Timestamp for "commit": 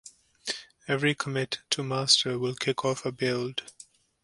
1.13-1.59